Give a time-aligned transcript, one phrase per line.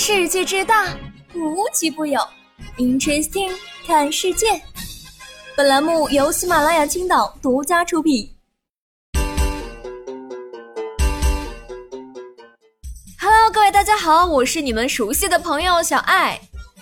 [0.00, 0.96] 世界之大，
[1.34, 2.20] 无奇不有。
[2.76, 3.50] Interesting，
[3.84, 4.46] 看世界。
[5.56, 8.32] 本栏目由喜马拉雅青岛独家出品。
[13.20, 16.40] Hello，各位大家好，我是你们熟悉的朋友小爱。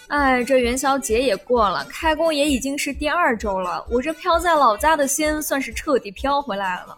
[0.08, 6.96] 哎，这元宵节也过了，开工也已经是第二周了，我这飘在老家的心算是彻底飘回来了。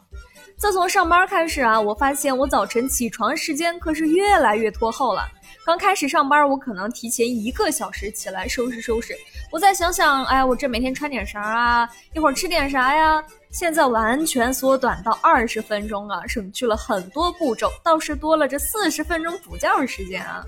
[0.56, 5.24] 自从上班开始啊，我发现我早晨起床时间可是越来越拖后了。
[5.68, 9.14] 刚开始上班，我可能提前一个小时起来收拾收拾，
[9.52, 11.86] 我再想想，哎，我这每天穿点啥啊？
[12.14, 13.22] 一会儿吃点啥呀？
[13.50, 20.42] 现在完全缩短到二十分钟啊，省去了很多步骤，倒是多了这四十分钟补觉时间啊。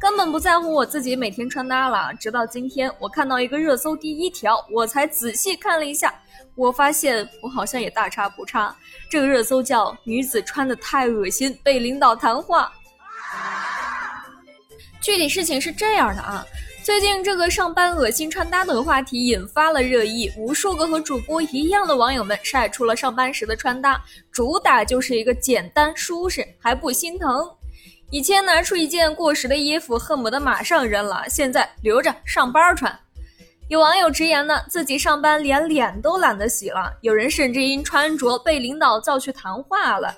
[0.00, 2.10] 根本不在乎我自己每天穿搭了。
[2.14, 6.14] 直到今天，我看到一个热搜第一条，我才仔细看了一下，
[6.54, 8.74] 我发现我好像也大差不差。
[9.10, 12.72] 这个热搜叫“女子穿的太恶心，被领导谈话”。
[15.02, 16.46] 具体事情是这样的啊，
[16.84, 24.00] 最近这个上班恶心穿搭的话题引发了热议，无数个和主播一样的网友们晒出了上班时的穿搭，
[24.30, 27.50] 主打就是一个简单舒适，还不心疼。
[28.12, 32.96] 以前拿出一件过时的衣服，恨不得马上扔了，现在留着上班穿。
[33.68, 36.92] 有网友直言呢，自己上班连脸都懒得洗了。
[37.00, 40.14] 有人甚至因穿着被领导叫去谈话了。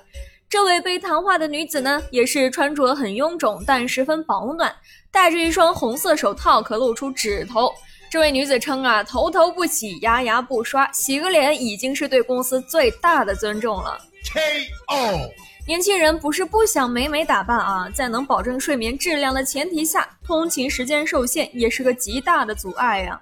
[0.47, 4.73] 这位被谈话的女子呢，也是穿着很臃肿，但十分保暖，
[5.11, 7.73] 戴着一双红色手套，可露出指头。
[8.09, 13.99] 这位女子称啊，头头不洗，牙牙不刷，洗个脸已经是对公司最大的尊重了。
[14.33, 15.29] K.O.
[15.67, 23.19] 年轻人不是不想美美打扮啊，在能保证睡眠质量的前提下，通勤时间受限也是个极大的阻碍呀。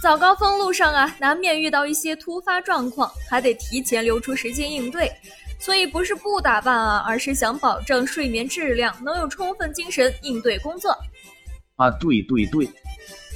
[0.00, 5.12] 早高峰路上啊，难免遇到一些突发状况，还得提前留出时间应对。
[5.58, 10.96] 所以不是不打扮啊，而是想保证睡眠质量，能有充分精神应对工作。
[11.76, 12.66] 啊，对对对。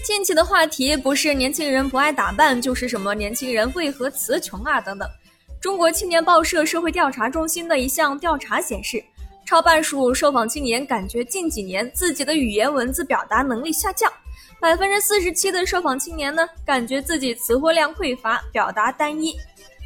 [0.02, 5.06] 近期的话题不是年轻人不爱打扮，就是什么年轻人为何词穷啊等等。
[5.60, 9.04] 中国青年报社社会调查中心的一项调查显示，
[9.44, 14.10] 超半数受访青年感觉近几年自己的语言文字表达能力下降，
[14.60, 19.36] 百分之四十七的受访青年呢感觉自己词汇量匮乏，表达单一，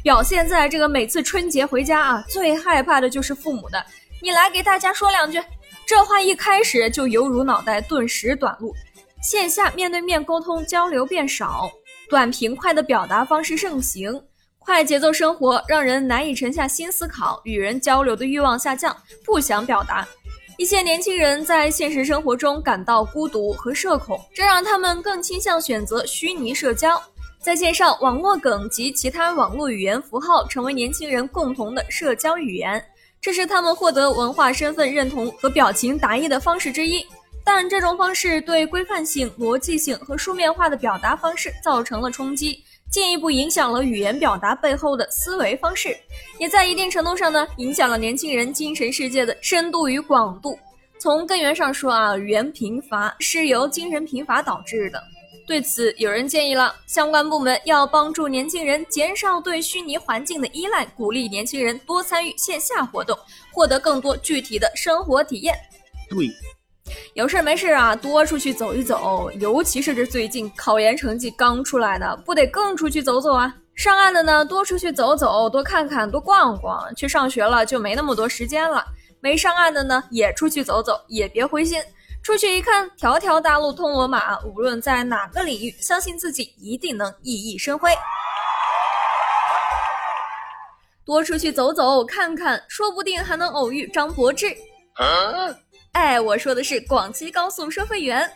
[0.01, 3.83] 表现在这个每次春节回家啊，最害怕的就是父母的
[4.23, 5.41] “你来给大家说两句”，
[5.85, 8.73] 这话一开始就犹如脑袋顿时短路，
[9.21, 11.69] 线下面对面沟通交流变少，
[12.09, 14.21] 短平快的表达方式盛行。
[14.59, 20.07] 快节奏生活让人难以沉下心思考，与人交流的欲望下降，不想表达。
[20.59, 27.01] 一些年轻人在现实生活中感到孤独和社恐，这让他们更倾向选择虚拟社交。
[27.39, 32.85] 在线上，网络梗及其他网络语言符号成为年轻人共同的社交语言，
[33.21, 37.07] 这是他们获得文化身份认同和表情达意的方式之一。
[37.45, 42.61] 但这种方式对规范性、逻辑性和书面化的表达方式造成了冲击。
[42.91, 45.95] 进一步影响了语言表达背后的思维方式，
[46.39, 50.57] 也在一定程度上呢，影响了年轻人精神世界的深度与广度。
[50.99, 55.01] 从根源上说啊，语言贫乏是由精神贫乏导致的。
[55.47, 63.17] 对此，有人建议了，相关部门要帮助年轻人减少对虚拟环境的依赖，鼓励年轻人多参与线下活动，
[63.51, 65.55] 获得更多具体的生活体验。
[66.09, 66.27] 对。
[67.13, 73.53] 有事没事啊，多出去走一走，尤其是这最近考研成绩刚出来的，不得更出去走走啊！
[73.75, 76.93] 上岸的呢，多出去走走，多看看，多逛逛。
[76.95, 78.83] 去上学了就没那么多时间了。
[79.21, 81.81] 没上岸的呢，也出去走走，也别灰心。
[82.21, 87.89] 出去一看，条条大路通罗马，无论在哪个领域，相信自己一定能熠熠生辉。
[91.05, 94.47] 多出去走走看看，说不定还能偶遇张柏芝。
[95.93, 98.29] 哎，我说的是广西高速收费员。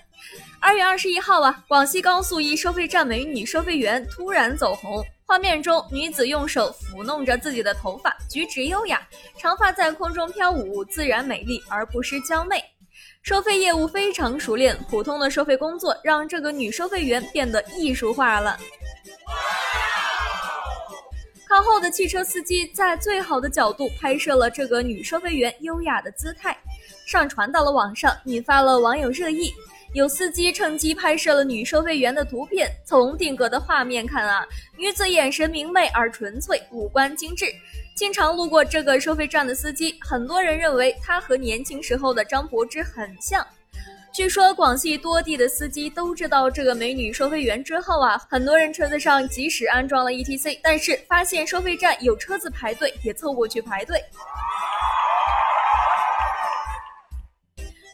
[0.60, 5.04] 二月二十一号啊，广西高速一收费站美女收费员突然走红。
[5.26, 9.02] 画面中，女子用手抚弄着自己的头发，举止优雅，
[9.38, 12.64] 长发在空中飘舞，自然美丽而不失娇媚。
[13.22, 18.58] 收费业务非常熟练，普通的收费工作让这个女收费员变得艺术化了。
[21.48, 26.58] 靠后的汽车司机在最好的角度拍摄了这个女收费员优雅的姿态。
[27.06, 29.54] 上传到了网上，引发了网友热议。
[29.94, 32.68] 有司机趁机拍摄了女收费员的图片。
[32.84, 34.44] 从定格的画面看啊，
[34.76, 37.46] 女子眼神明媚而纯粹，五官精致。
[37.96, 43.46] 经常路过这个收费站的司机，很多人认为她和年轻时候的张柏芝很像。
[44.12, 54.04] 据说广西多地的司机都知道这个美女收费员之后啊，很多人车子上即使安装了 ETC，但是发现收费站有车子排队，也凑过去排队。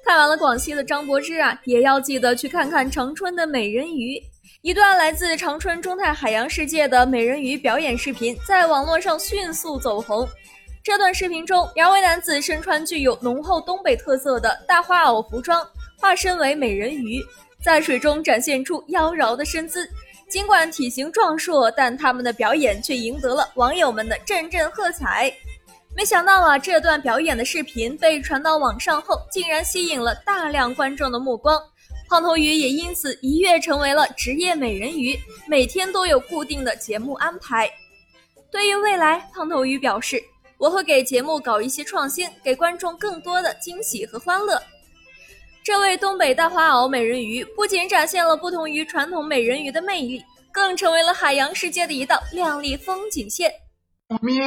[0.09, 4.19] 看完了广西的张柏芝啊，也要记得去看看长春的美人鱼。
[4.63, 10.27] 一段来自长春中泰海洋世界的美人鱼表演视频在网络上迅速走红。
[10.83, 15.63] 这段视频中，两位男子身穿具有浓厚东北特色的大花袄服装，
[15.99, 17.23] 化身为美人鱼，
[17.63, 19.87] 在水中展现出妖娆的身姿。
[20.27, 25.31] 尽管体型壮硕，但他们的表演却赢得了网友们的阵阵喝彩。
[25.99, 31.61] 没想到啊，这段表演的视频被传到网上后，竟然吸引了大量观众的目光。
[32.07, 37.69] 胖头鱼也因此一跃成为了职业美人鱼，每天都有固定的节目安排。
[38.49, 40.23] 对于未来，胖头鱼表示
[40.57, 44.57] ：“我会给节目搞一些创新，给观众更多的惊喜和欢乐。”
[45.65, 53.51] 这位东北大花袄美人鱼不仅展现了不同于传统美人鱼的魅力，更成为了海洋世界的一道亮丽风景线。
[54.21, 54.45] 喵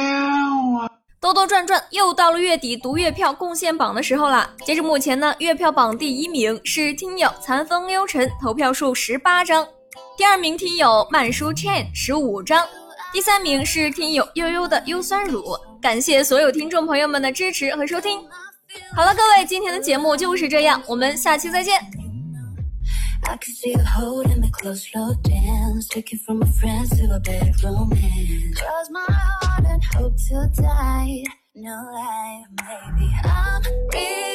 [0.81, 0.89] 啊！
[1.23, 4.53] 兜兜转转，又到了月底读月票贡献榜的时候了。
[4.65, 9.63] 截至目前呢，月票榜第一名是听友残风幽尘，投票数十八张；
[10.17, 12.65] 第二名听友慢书 chain 十五张；
[13.13, 15.57] 第三名是听友悠悠的优酸乳。
[15.81, 18.19] 感谢所有听众朋友们的支持和收听。
[18.93, 21.79] 好了，各位，今天的节目就是这样，我们下期再见。
[23.23, 25.15] I could see you holding me close, slow
[25.73, 25.87] dance.
[25.87, 28.53] Take you from a friend to a bedroom man.
[28.55, 31.23] Cross my heart and hope to die.
[31.55, 33.61] No lie, maybe I'm
[33.93, 34.32] reading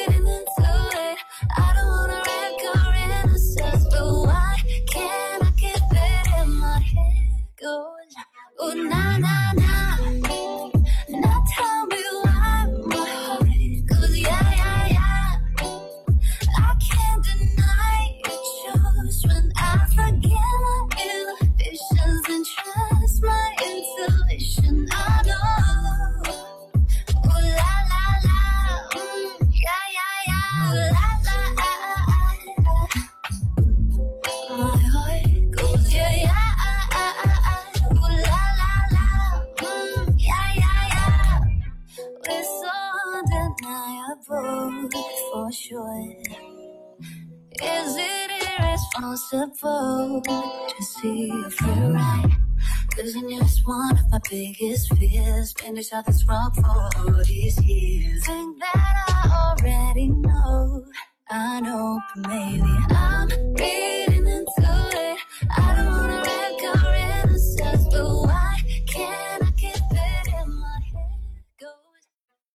[44.29, 45.03] undeniable
[45.33, 46.15] for sure.
[47.61, 52.31] Is it irresponsible to see you feel right?
[52.97, 55.53] Losing you is one of my biggest fears.
[55.53, 56.67] Been each other's wrong for
[56.99, 58.25] all these years.
[58.25, 60.85] Think that I already know.
[61.29, 63.08] I know, but maybe real.